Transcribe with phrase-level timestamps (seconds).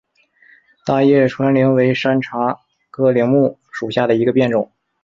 [0.83, 2.59] 大叶川柃为山茶
[2.89, 4.71] 科柃木属下的一个变种。